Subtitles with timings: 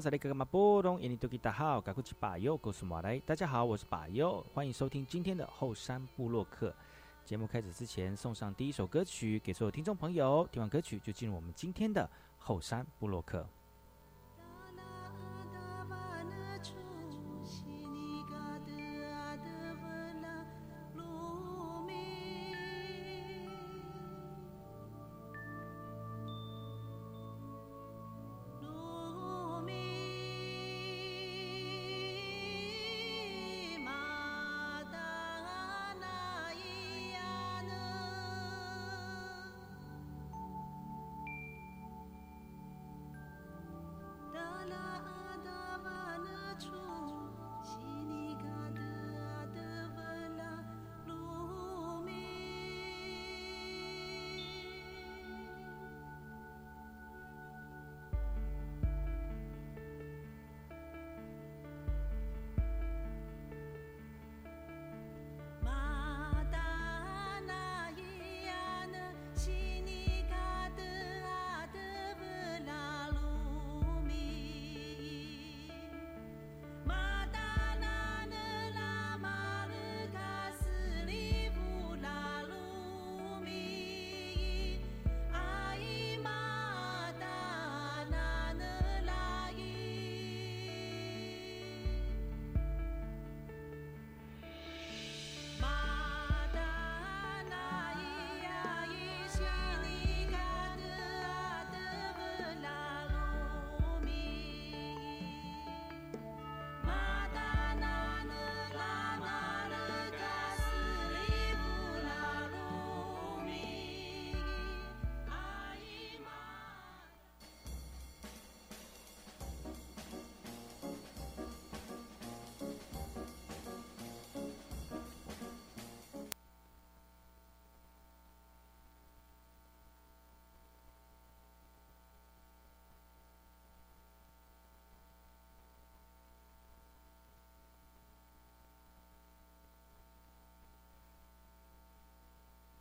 [0.00, 6.74] 萨利格马波隆，印尼多吉大号，赶快去把右，告诉马来，大家好，我是巴尤，欢迎收听今天的后山部落客。
[7.22, 10.48] 节目开始之前，送上第一首歌曲给所有听众朋友。
[10.50, 12.08] 听完歌曲，就进入我们今天的
[12.38, 13.46] 后山部落客。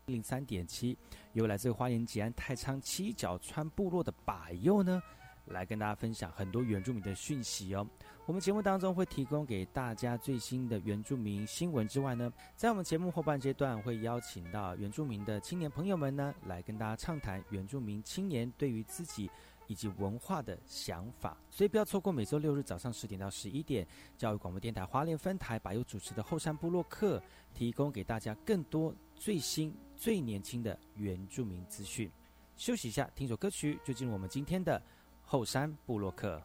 [0.10, 0.98] 零三点七，
[1.34, 5.02] 由来自花莲吉安太仓七角川部落的把右呢，
[5.46, 7.88] 来跟大家分享很多原住民的讯息哦。
[8.26, 19.28] 我们节目当中会提供给大家最新的原住民新闻之外呢，在我们节目后半阶段会邀请到原住民的青年朋友们呢，来跟大家畅谈原住民青年对于自己
[19.66, 21.36] 以及文化的想法。
[21.50, 27.20] 所以不要错过每周六日早上十点到十一点，教育广播电台花莲分台把右主持的后山部落客，
[27.56, 29.76] 提供给大家更多最新。
[29.96, 32.10] 最年轻的原住民资讯，
[32.56, 34.82] 休息一下，听首歌曲，就进入我们今天的
[35.22, 36.42] 后山部落客。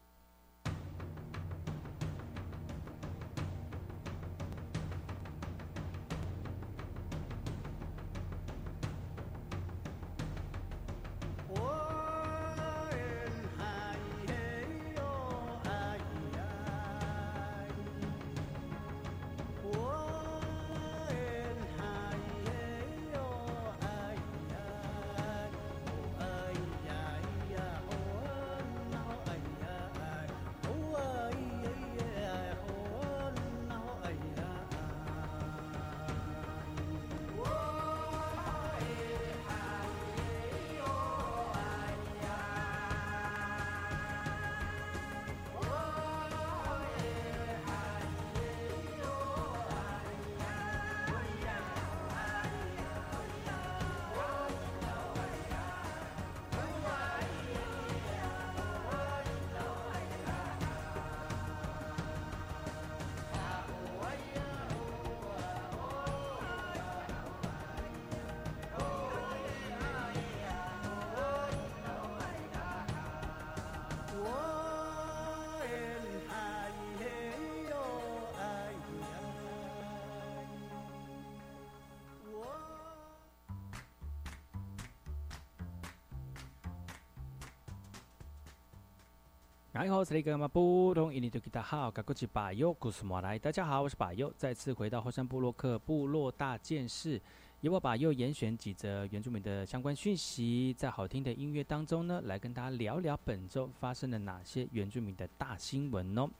[89.85, 93.39] 你好，是那个嘛不同印尼的吉他好，噶过去巴友故事马来。
[93.39, 97.21] 大家好，我是巴友，再次回到后山部落克部落大件事，
[97.61, 106.31] 由我巴友严选几则原住民的相关讯息，在好听的音乐当中呢，来跟大家聊聊本周发生了哪些原住民的大新闻哦。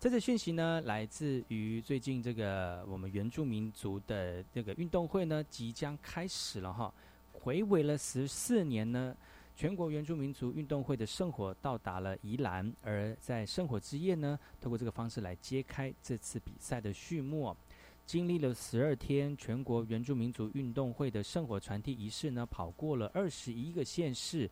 [0.00, 6.92] 这次讯息呢，来自于最近这个我们原住民族的这个运动会呢，即将开始了哈，
[7.30, 9.14] 回味了十四年呢。
[9.60, 17.54] 全国原住民族运动会的圣火到达了宜兰，而在圣火之夜呢，透过这个方式来揭开这次比赛的序幕。
[18.06, 24.50] 经历了十二天，全国原住民族运动会的圣火传递仪式呢，跑过了二十一个县市。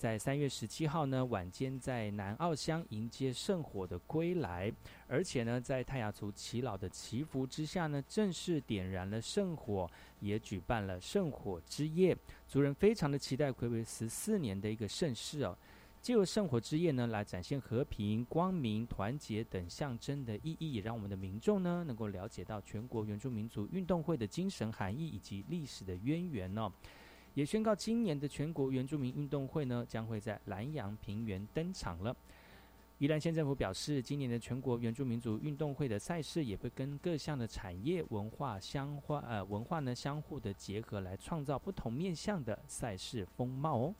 [0.00, 4.72] 在三月十七号呢，晚间在南澳乡迎接圣火的归来，
[5.06, 9.86] 而且呢，在泰雅族耆老的祈福之下呢，正式点燃了圣火，
[10.20, 12.16] 也举办了圣火之夜。
[12.48, 15.54] 族人非常的期待，暌违十四年的一个盛事哦，
[16.00, 26.72] 借由圣火之夜呢，来展现和平、光明、团结等象征的意义，也让我们的民众呢，能够了解到全国原住民族运动会的精神含义以及历史的渊源哦。
[27.34, 32.14] 也宣告，今年的全国原住民运动会呢，将会在南阳平原登场了。
[32.98, 43.94] 宜兰县政府表示，今年的全国原住民族运动会的赛事也会跟各项的产业文化相化呃文化呢相互的结合，来创造不同面向的赛事风貌哦。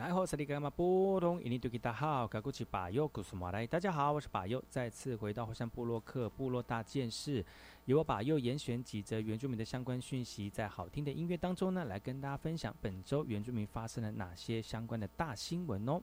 [0.00, 3.66] 来后，萨利格玛波东印尼多吉达好，卡古奇巴尤古苏马来。
[3.66, 7.44] 大家好，我是巴尤，再次回到火山部落克部落大件事，
[7.84, 16.00] 由我巴尤严选几则原住民的相关讯息，在好听的音乐当中呢，来跟大家分享本周原住民发生了哪些相关的大新闻哦。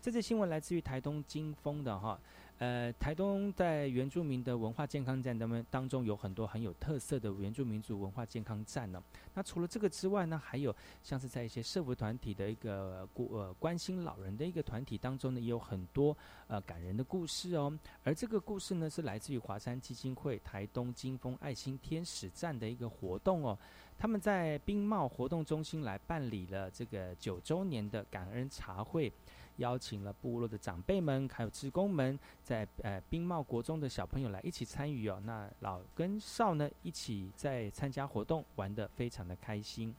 [0.00, 2.16] 这则新闻来自于台东金峰的哈。
[2.62, 9.02] 呃，台东在原住民的文化健康站当中，当中有很多很有特色的原住民族文化健康站呢。
[9.34, 16.16] 那除了这个之外呢，还有像是在一些社福团体的一个过呃关心老人的一个团体当中呢，也有很多
[16.46, 17.76] 呃感人的故事哦。
[18.04, 23.58] 而这个故事呢，是来自于华山基金会台东金峰爱心天使站的一个活动哦。
[23.98, 29.12] 他们在冰帽活动中心来办理了这个九周年的感恩茶会。
[29.56, 35.20] 邀请了部落的长辈们，还有职工们，在呃冰帽国中的小朋友来一起参与哦。
[35.24, 39.94] 那老跟少呢一起在参加活动，玩得非常的开心。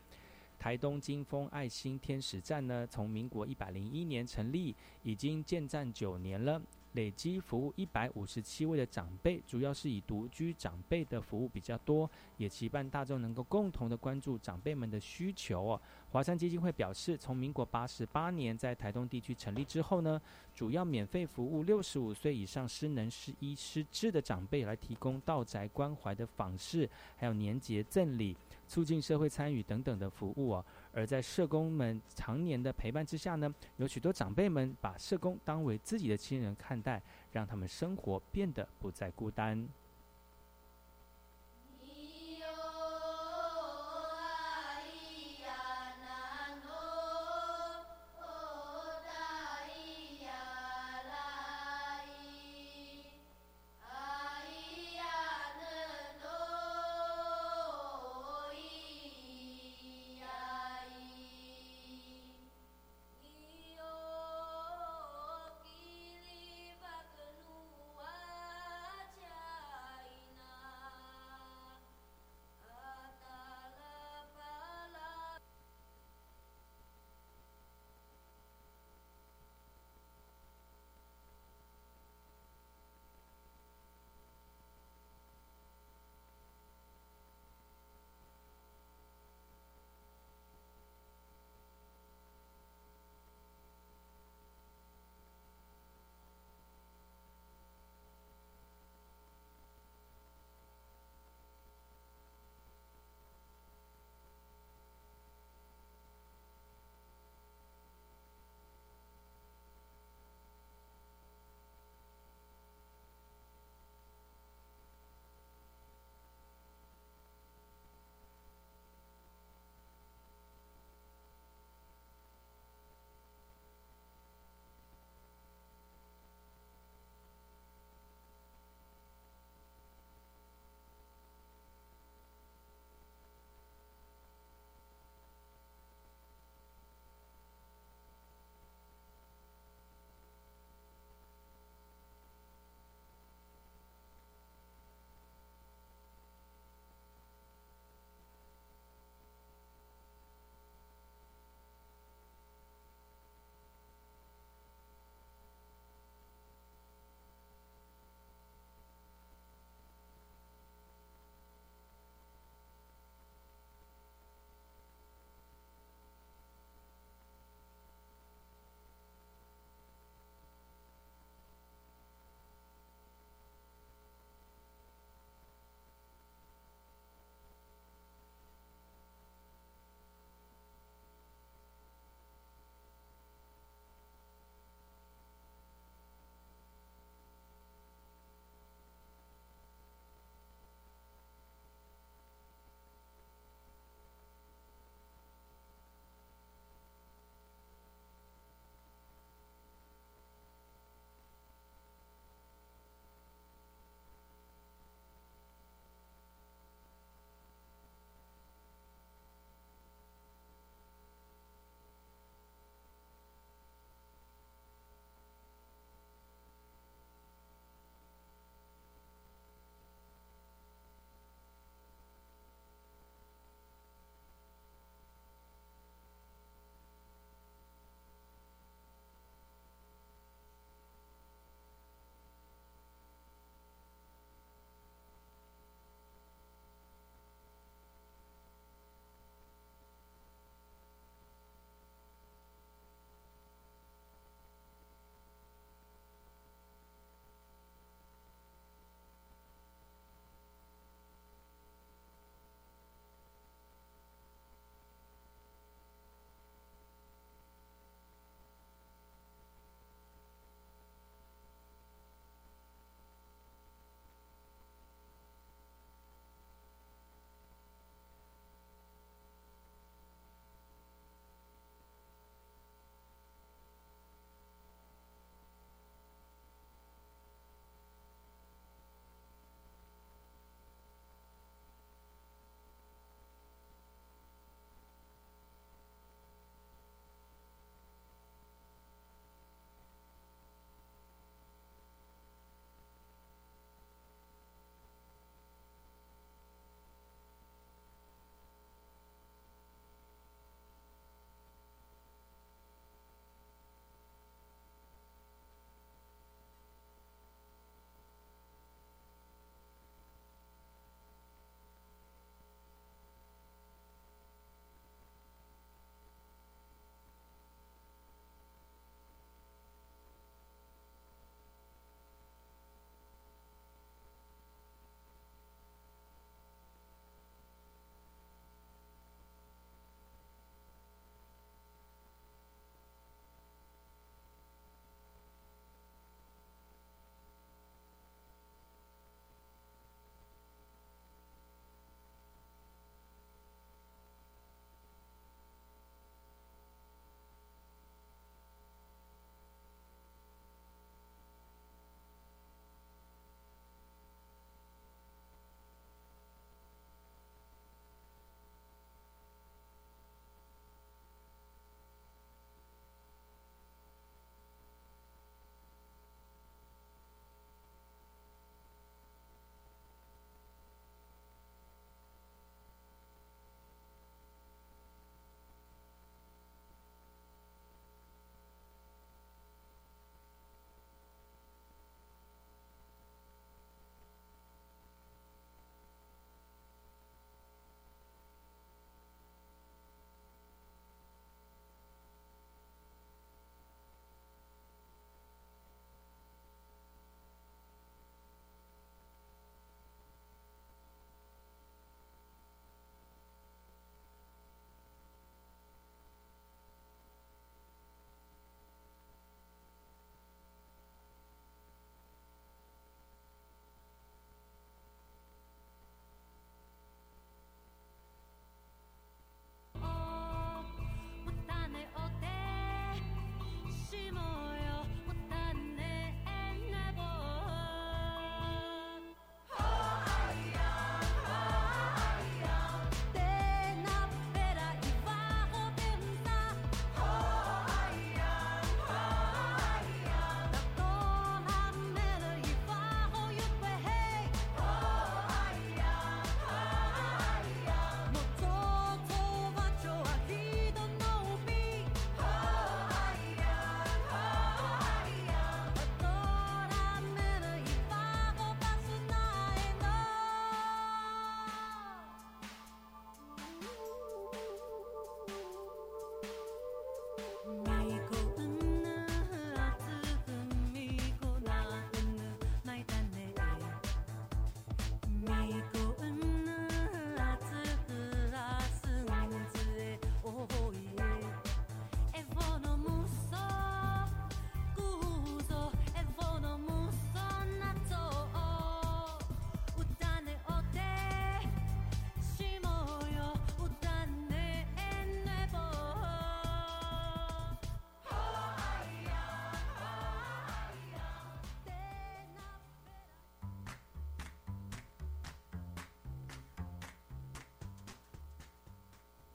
[0.60, 6.62] 台东金峰爱心天使站呢，从民国一百零一年成立，已经建站九年了。
[6.94, 12.08] 累积服务一百五十七位的长辈，主要是以独居长辈的服务比较多，
[12.38, 15.82] 也期盼大众能够共同的关注长辈们的需求哦。
[16.14, 20.22] 华山基金会表示，从民国八十八年在台东地区成立之后呢，
[20.54, 28.38] 主要免费服务六十五岁以上失能、失医、失智的长辈，来提供道宅关怀的访视，还有年节赠礼。
[28.68, 37.02] 促进社会参与等等的服务哦，而在社工们常年的陪伴之下呢，有许多长辈们把社工当为自己的亲人看待，
[37.32, 39.68] 让他们生活变得不再孤单。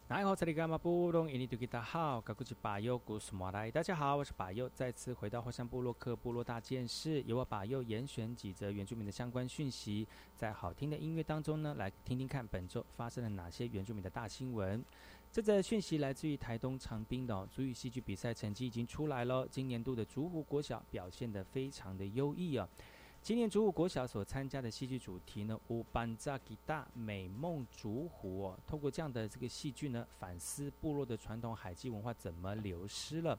[0.09, 0.31] 大家好，
[4.17, 14.83] 我是巴佑，再次回到火山部落克部落大件事，由我巴佑严选几则原住民的相关讯息，在好听的音乐当中呢，来听听看本周发生了哪些原住民的大新闻。
[15.31, 22.67] 这则讯息来自于台东长滨的主语戏剧比赛成绩已经出来了，今年度的竹湖国小表现得非常的优异啊。
[23.21, 33.39] 今年竹湖国小所参加的戏剧主题呢，乌班扎吉大美梦竹湖哦，透过这样的这个戏剧呢，反思部落的传统海基文化怎么流失了。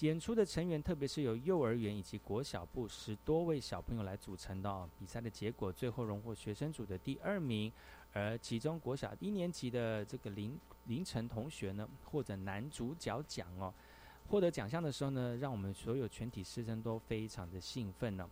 [0.00, 4.86] 演出的成员，特别是由幼儿园以及国小部十多位小朋友来组成的哦。
[4.98, 7.72] 比赛的结果最后荣获学生组的第二名，
[8.12, 13.72] 而其中国小一年级的这个林林晨同学呢，获得男主角奖哦。
[14.26, 18.28] 获得奖项的时候呢，让我们所有全体师生都非常的兴奋呢。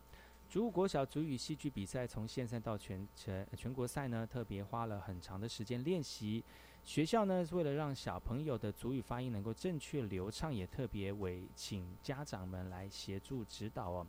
[0.48, 6.42] 竹国小主语戏剧比赛从县赛到全全全国赛呢，特别花了很长的时间练习。
[6.84, 14.06] 学校呢，是为了让小朋友的主语发音能够正确流畅，也特别委请家长们来协助指导哦。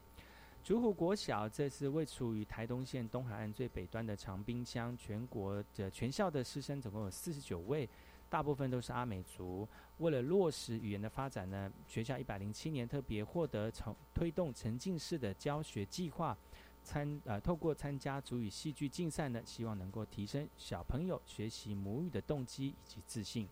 [0.64, 7.90] 竹湖国小这次位处于台东县东海岸最北端的长滨乡，全国的全校的师生总共有四十九位。
[8.30, 9.68] 大部分都是阿美族。
[9.98, 16.38] 为了落实语言的发展呢，学校一百零七年特别获得从推动沉浸式的教学计划，
[16.84, 23.48] 参呃透过参加主语戏剧竞赛呢，希望能够提升小朋友学习母语的动机以及自信。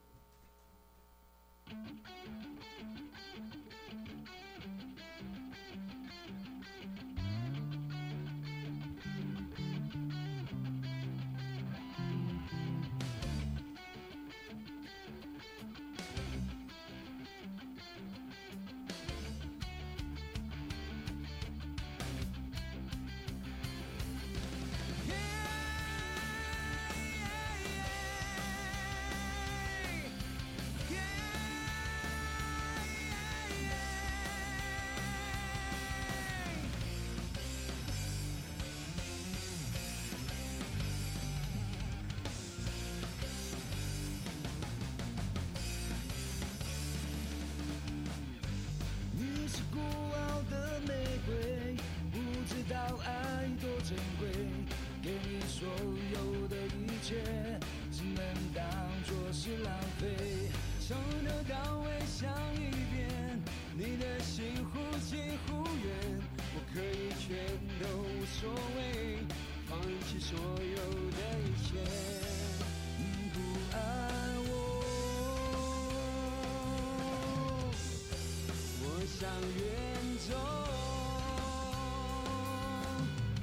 [79.36, 80.34] 向远走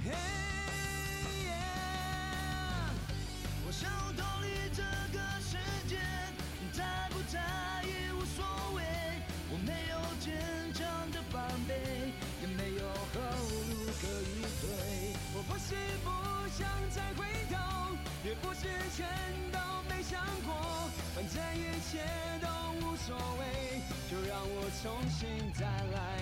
[0.03, 0.11] 嘿
[1.45, 1.53] 耶
[3.67, 5.99] 我想逃离这个世界
[6.73, 7.39] 在不在
[7.85, 8.43] 意无所
[8.75, 8.83] 谓
[9.51, 10.33] 我没有坚
[10.73, 11.75] 强的防备
[12.41, 13.21] 也没有后
[13.69, 16.09] 路可以退我不是不
[16.49, 19.07] 想再回头也不是全
[19.51, 19.59] 都
[19.91, 22.32] 没想过反正一切
[24.83, 26.22] 重新再来。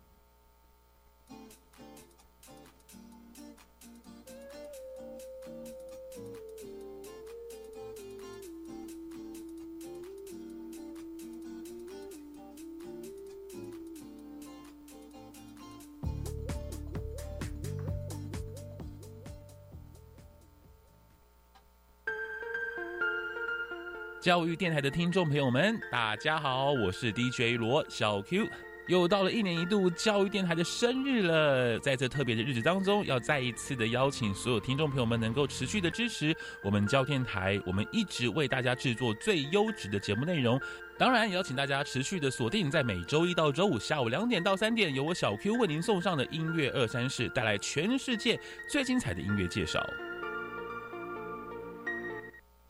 [24.31, 28.47] 教育电台的听众朋友们，大家好，我是 DJ 罗小 Q。
[28.87, 40.57] 又到了一年一度教育电台的生日了，在这特别的日子当中，要再一次的邀请所有听众朋友们能够持续的支持我们教电台，我们一直为大家制作最优质的节目内容。
[40.97, 48.39] 当然，也要请大家持续的锁定在每周一到周五下午两点到三点，由我小 Q 为您送上的音乐二三事，带来全世界
[48.69, 49.85] 最精彩的音乐介绍。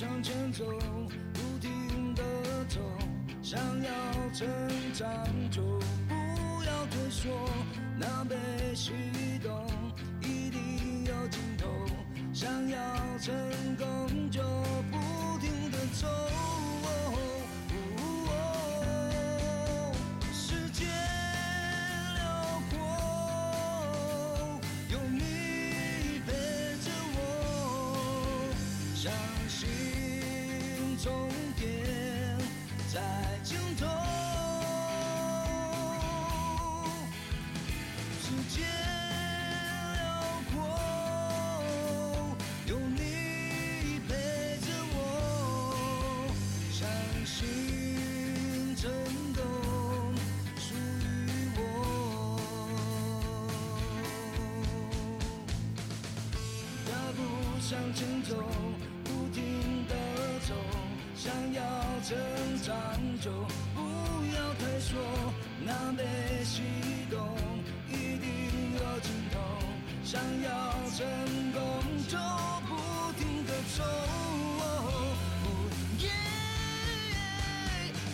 [0.00, 0.64] 向前走，
[1.34, 2.22] 不停的
[2.70, 2.80] 走，
[3.42, 3.92] 想要
[4.32, 4.48] 成
[4.94, 5.06] 长
[5.50, 5.60] 就
[6.08, 6.14] 不
[6.64, 7.28] 要退缩，
[7.98, 8.34] 那被
[8.74, 8.92] 启
[9.42, 9.52] 动
[10.22, 11.68] 一定有尽头，
[12.32, 12.78] 想要
[13.18, 13.34] 成
[29.50, 29.68] 心
[31.02, 31.66] 终点
[32.92, 33.00] 在
[33.42, 33.84] 尽头。
[38.22, 38.62] 世界
[39.96, 40.00] 辽
[40.52, 40.54] 阔，
[42.68, 44.10] 有你陪
[44.62, 44.96] 着我。
[46.70, 46.78] 相
[47.26, 47.38] 信
[48.76, 48.88] 成
[49.34, 49.42] 功
[50.56, 51.04] 属于
[51.56, 51.58] 我。
[56.86, 57.18] 大步
[57.60, 58.30] 向前走，
[62.10, 62.18] 成
[62.64, 62.74] 长
[63.20, 63.30] 就
[63.72, 63.80] 不
[64.34, 64.98] 要退缩，
[65.64, 66.02] 南北
[66.42, 66.62] 西
[67.08, 67.38] 东
[67.86, 69.38] 一定有尽头，
[70.02, 71.06] 想要成
[71.52, 71.60] 功
[72.08, 72.18] 就
[72.66, 73.84] 不停地走。
[76.00, 76.10] 耶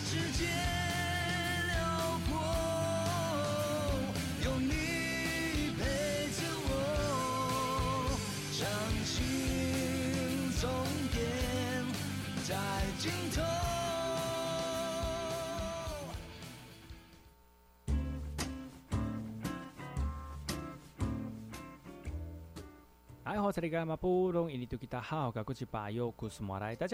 [0.05, 0.45] 世界
[1.73, 2.37] 辽阔，
[4.45, 5.81] 有你陪
[6.37, 8.13] 着我。
[8.53, 8.61] 相
[9.07, 9.15] 信
[10.61, 10.69] 终
[11.15, 11.17] 点
[12.47, 12.55] 在
[12.99, 13.76] 尽头。
[23.37, 23.53] 大，家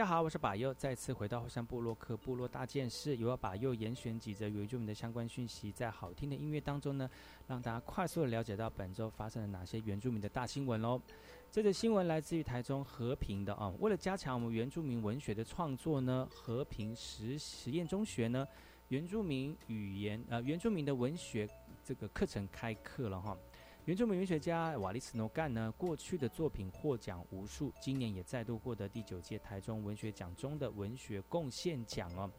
[0.04, 7.08] 好，我是把右，再次回到后山部落克部落大件事，由要把右严选几则原住民的相关讯息，在好听的音乐当中呢，
[7.46, 11.00] 让大家快速的了解到本周发生了哪些原住民的大新闻喽。
[11.48, 18.44] 这则新闻来自于台中和平的啊，为了加强我们原住民文学的创作呢，和平实实验中学呢，
[18.88, 21.48] 原住民语言呃原住民的文学
[21.84, 23.38] 这个课程开课了哈。
[23.84, 32.30] 原住民文学家瓦利斯诺干呢，过去的作品获奖无数，今年也再度获得第九届台中文学奖中的文学贡献奖哦，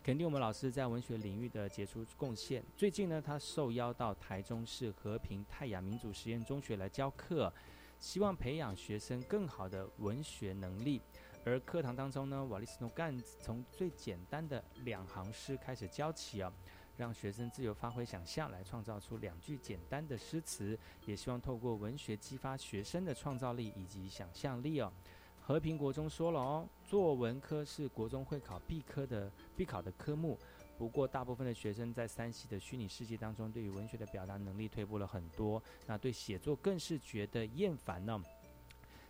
[0.00, 2.64] 肯定我们老师在文学领域的杰出贡献。
[2.76, 7.52] 最近呢，他受邀到台中市和平泰雅民族实验中学来教课，
[7.98, 11.02] 希望培养学生更好的文学能力。
[11.44, 16.52] 而课堂当中呢，瓦利斯诺干从最简单的两行诗开始教起啊。
[16.96, 24.92] 让学生自由发挥想象，来创造出两句简单的诗词，也希望透过文学激发学生的创造力以及想象力哦。
[25.40, 30.38] 和平国中说了哦，作文科是国中会考必科的必考的科目，
[30.78, 38.22] 不过大部分的学生在三系的虚拟世界当中，对于文学的表达能力退步了很多，那对写作更是觉得厌烦呢。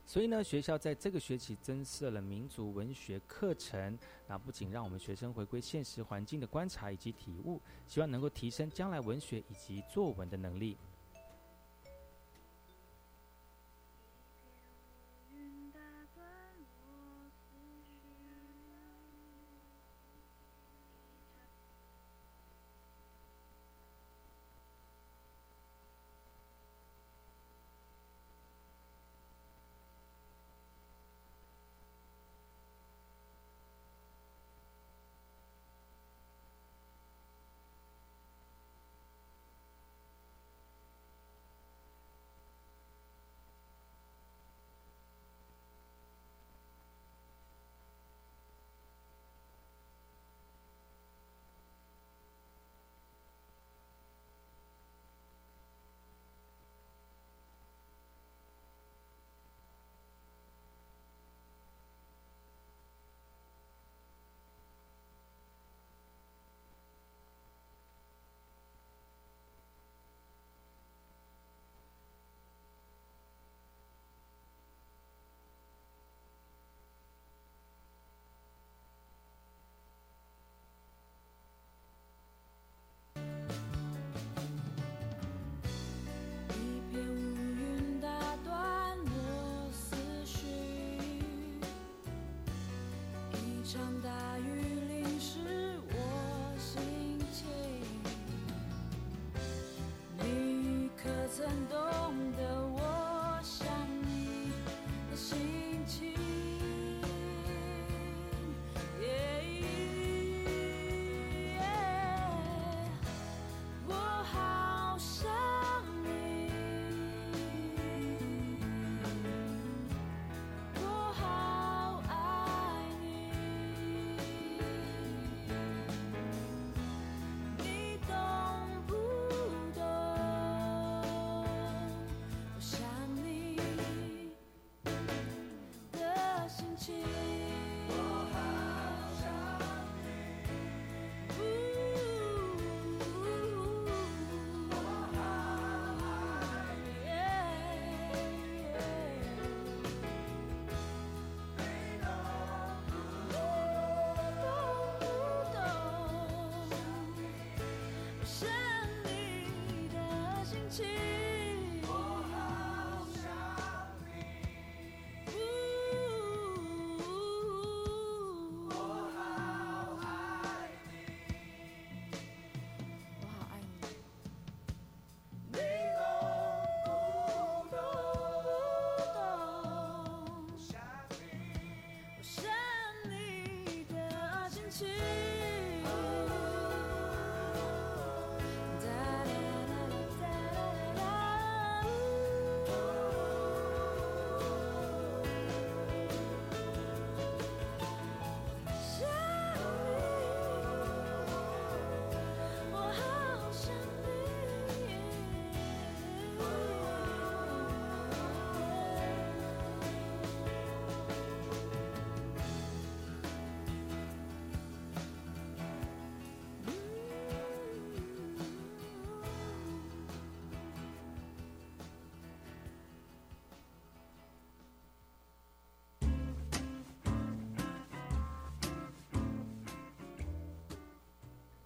[0.04, 10.76] 所以呢，学校在这个学期增设了民族文学课程，那不仅让我们学生回归现实环境的观察以及体悟，希望能够提升将来文学以及作文的能力。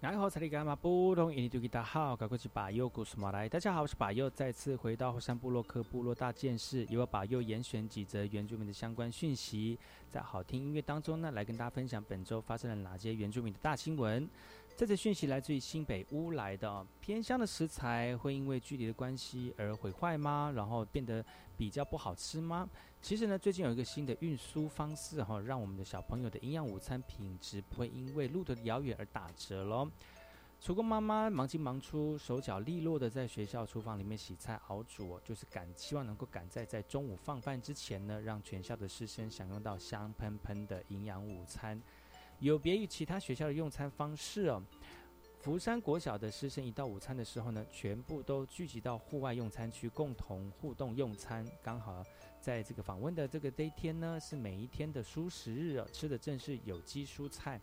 [0.07, 1.35] 大家好，查理干嘛不同？
[1.35, 3.49] 印度吉达好，赶快去把右故事马来。
[3.49, 9.77] 大家好，我是把右，再次回到火山部落科部落大件事，由我把右严选几则原住民的相关讯息，
[10.09, 14.31] 在好听音乐当中呢，来跟大家分享本周发生了哪些原住民的大新闻。
[14.77, 20.53] 这则讯息来自于新北屋来的哦，偏乡的食材会因为距离的关系而毁坏吗？
[20.55, 21.24] 然后变得
[21.57, 22.68] 比较不好吃吗？
[23.01, 29.91] 其实呢，最近有一个新的运输方式哈，让我们的小朋友的营养午餐品质不会因为路途的遥远而打折喽。
[30.61, 41.81] 厨工妈妈忙进忙出，手脚利落的在学校厨房里面洗菜熬煮，就是赶希望能够赶在在中午放饭之前呢，让全校的师生享用到香喷喷的营养午餐。
[42.39, 44.62] 有别于其他学校的用餐方式哦，
[45.41, 51.47] 福山国小的师生一到午餐的时候呢，全部都聚集到户外用餐区共同互动用餐。
[51.62, 52.05] 刚好
[52.41, 57.61] 在这个访问的这个这一天呢，是每一天的蔬食日哦，吃的正是有机蔬菜。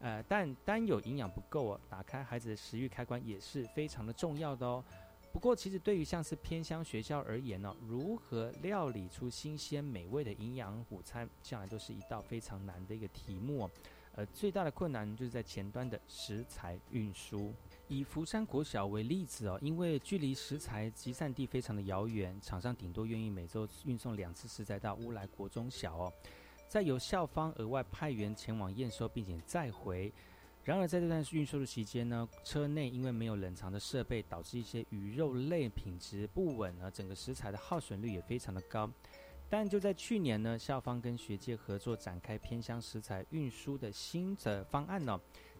[0.00, 4.82] 呃，但单有营养不够哦，打开孩子的食欲开关也是非常的重要的哦。
[5.30, 13.70] 不过，其实对于像是偏乡学校而言呢，如何料理出新鲜美味的营养午餐，向来都是一道非常难的一个题目哦。
[14.18, 17.54] 呃，最大的困难就是在前端的食材运输。
[17.86, 26.12] 以福山国小为例子哦，因为距离食材集散地非常的遥远，厂商顶多愿意每周运送两次食材到乌来国中小哦，
[26.66, 30.12] 再由校方额外派员前往验收，并且再回。
[30.64, 38.90] 然而在这段运输的期间呢，车内因为没有冷藏的设备，导致一些鱼肉类品质不稳呢，整个食材的耗损率也非常的高。
[39.50, 45.18] 但就在去年呢，校方跟学界合作展开偏乡食材运输的新的方案呢，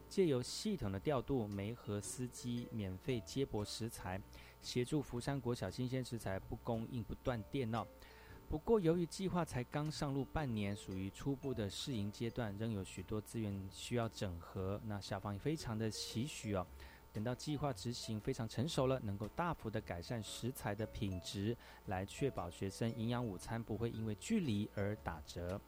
[0.09, 4.21] 借由系统的调度，煤和司机免费接驳食材，
[4.61, 7.87] 协助福山国小新鲜食材不供应不断电哦。
[8.47, 14.81] 不过由于计划才刚上路半年，属于初步的试营阶段，仍有许多资源需要整合。
[14.85, 16.67] 那校方也非常的期许哦。
[17.19, 21.57] 等到计划执行非常成熟了，能够大幅的改善食材的品质，
[21.87, 25.61] 来确保学生营养午餐不会因为距离而打折。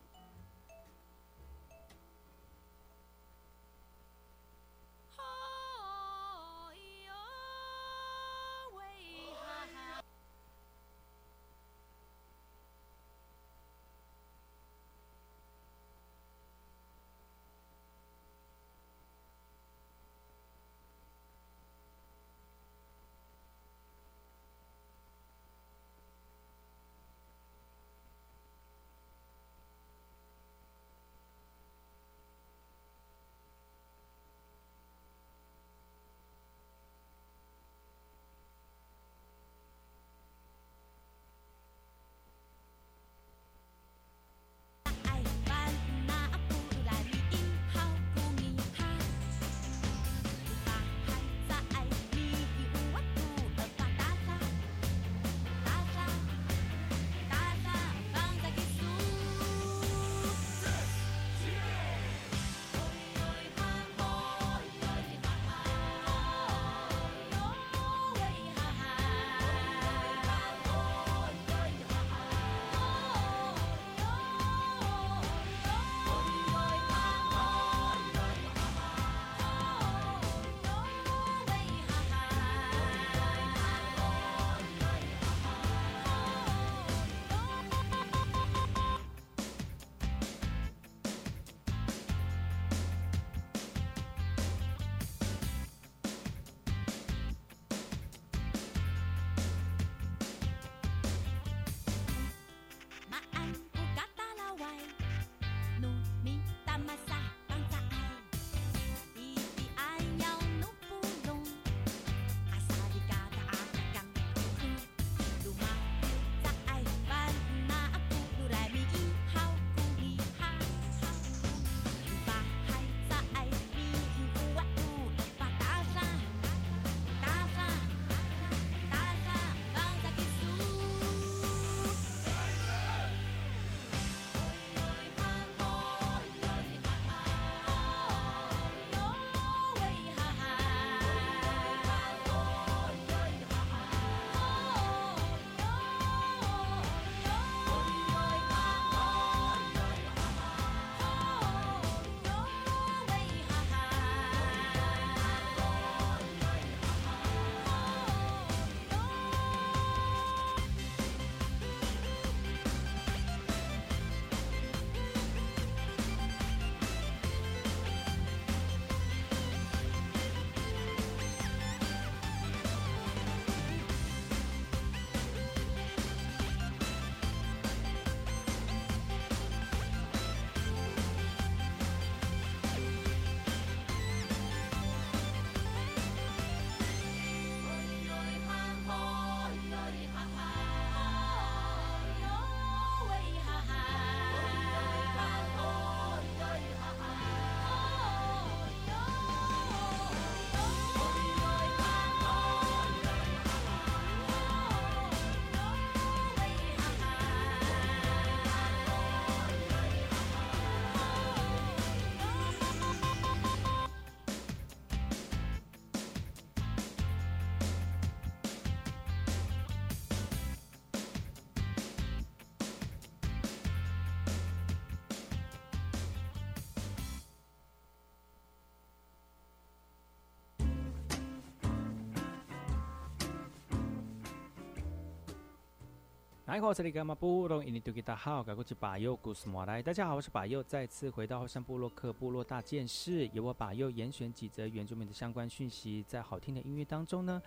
[236.51, 237.65] 来，我这里干嘛不懂？
[237.65, 239.81] 印尼多吉大好，赶过去把右故事马来。
[239.81, 247.41] 大家好，我是把右，再次回到后山部落克部落大件事，由我把右严选几则原住民的相关讯息，在好听的音乐当中呢，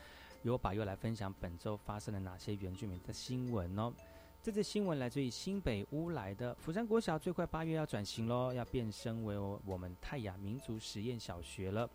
[0.44, 3.92] 由我把右来分享本周发生了哪些原住民的新闻哦。
[4.42, 11.90] 这则新闻来自于新北乌来的釜山国小，最快八月要转型喽，要变身为我们泰雅民族实验小学了。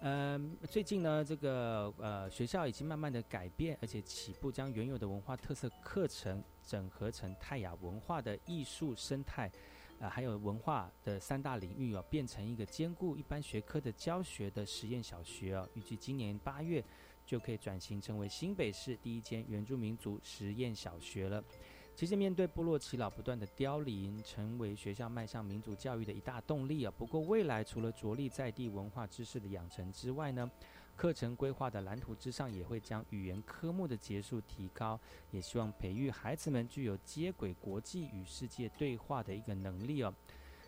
[0.00, 9.50] 嗯，最近呢，这个呃学校已经慢慢的改变，而且起步将原有的文化特色课程整合成泰雅文化的艺术生态，
[9.98, 15.66] 啊，还有文化的三大领域哦，变成一个兼顾一般学科的教学的实验小学哦。
[15.72, 16.84] 预计今年八月
[17.24, 21.42] 就可以转型成为新北市第一间原住民族实验小学了。
[21.96, 26.92] 其实，面对部落耆老不断的凋零，成为学校迈向民族教育的一大动力啊。
[26.94, 30.50] 不过，未来除了着力在地文化知识的养成之外呢，
[30.94, 40.14] 课程规划的蓝图之上，也会将语言科目的结束提高，也希望培育孩子们具有接轨国际与世界对话的一个能力哦。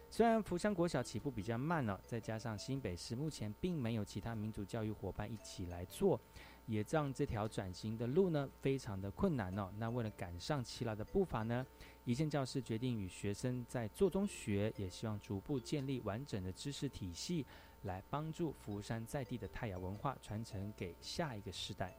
[0.09, 6.19] 虽然福山国小起步比较慢呢，再加上新北市目前并没有其他民族教育伙伴一起来做。
[6.69, 9.73] 也让这条转型的路呢，非常的困难哦。
[9.79, 11.67] 那为了赶上齐老的步伐呢，
[12.05, 17.45] 一线教师决定与学生在做中学，也希望逐步建立完整的知识体系，
[17.85, 21.97] 来帮助福山在地的泰雅文化传承给下一个世代。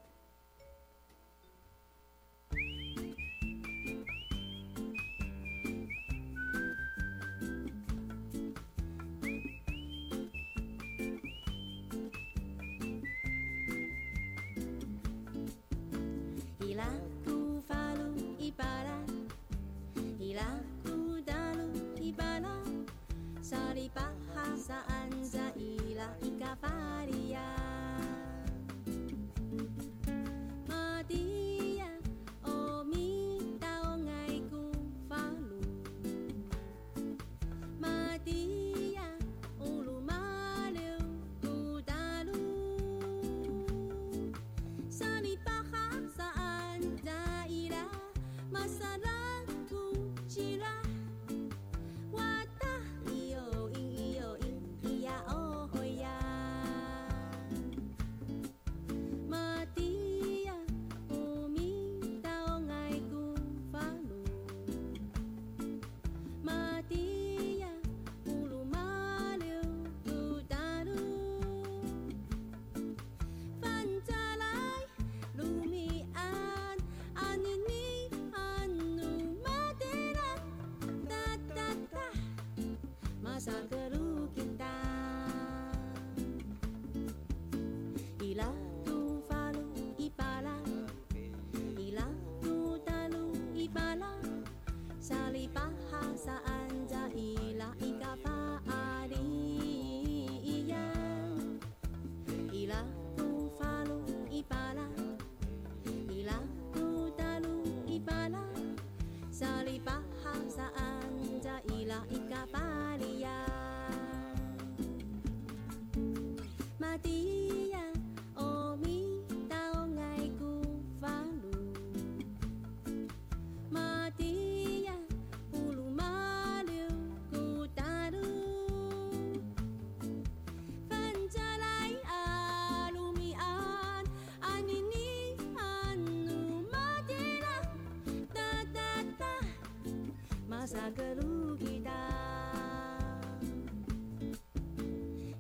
[140.72, 141.92] 萨格鲁吉达，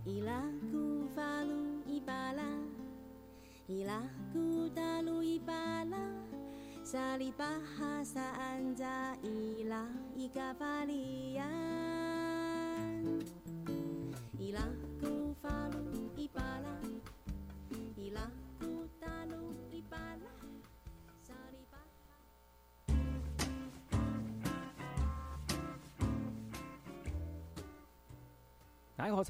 [0.03, 1.53] 伊拉古法鲁
[1.85, 2.43] 伊巴拉，
[3.67, 4.01] 伊拉
[4.33, 5.53] 古达鲁伊巴
[5.83, 5.99] 拉，
[6.83, 11.45] 萨里巴哈萨安扎伊拉伊嘎巴利亚，
[14.35, 14.88] 伊拉。
[28.99, 29.23] 大家好，我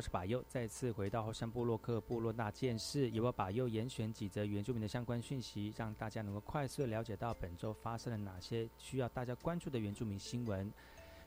[0.00, 10.72] 是巴佑，再次回到后山部落克部落大件事，由我巴佑严选几则原住民的相关讯息，让大家能够快速了解到本周发生了哪些需要大家关注的原住民新闻。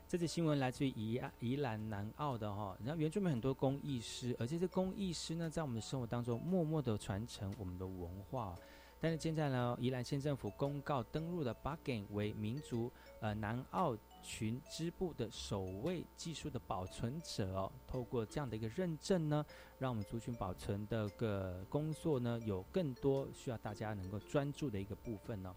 [0.08, 8.56] 这则新闻来自于宜宜兰南澳的哈，然后原住民很多工艺师，而且这工艺师呢，在我们的生活当中默默的传承我们的文化。
[8.98, 12.90] 但是现在呢，宜兰县政府公告登录的 Bargain 为民族
[13.20, 13.94] 呃南澳。
[14.26, 17.70] 群织布的首位技术的保存者哦。
[17.86, 19.46] 透过这样的一个认证呢，
[19.78, 25.54] 让我们族群保存的个工作呢，有更多需要大家能够专注的一个部分呢。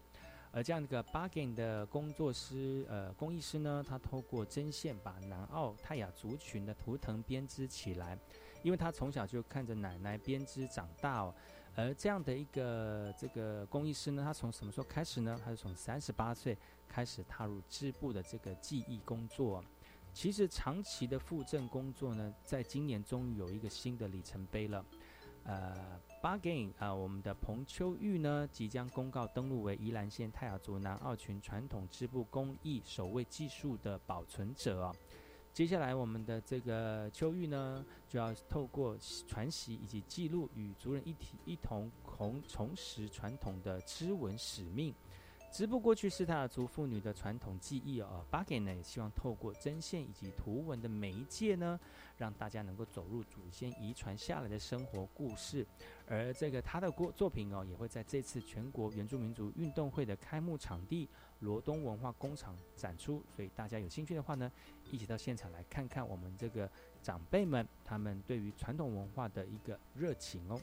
[0.52, 8.18] 而这样一个 bargain 的工作师呃工艺师呢，他透过针线把南澳泰雅族群的图腾编织起来，
[8.62, 11.34] 因为他从小就看着奶奶编织长大哦。
[11.76, 15.38] 而这样的一个这个工艺师呢，他从什么时候开始呢？
[15.44, 16.58] 他是从三十八岁
[16.90, 19.64] 开始踏入织布的这个技艺工作。
[20.12, 24.84] 其实长期的复振工作呢，在今年终于有一个新的里程碑了。
[25.44, 34.92] 呃，bargain 啊，我们的彭秋玉呢，即将公告登录为宜兰县泰雅族南澳群传统织布工艺首位技术的保存者啊。
[35.52, 44.94] 接下来，我们的这个秋玉呢，就要透过传习以及记录，与族人一体一同重重拾传统的织纹使命。
[45.50, 48.24] 直播过去是泰雅族妇女的传统技艺哦。
[48.30, 51.78] 巴给呢，也希望透过针线以及图文的媒介呢，
[52.16, 55.66] 让大家能够走入祖先遗传下来的生活故事。
[56.06, 61.08] 而这个他的作作品哦，也会在这次全国原住民族运动会的开幕场地
[61.40, 63.20] 罗东文化工厂展出。
[63.34, 64.50] 所以大家有兴趣的话呢，
[64.92, 66.70] 一起到现场来看看我们这个
[67.02, 70.60] 长辈们他们对于传统文化的一个热情哦。